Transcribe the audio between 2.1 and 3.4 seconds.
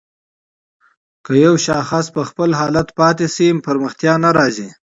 په خپل حال پاتې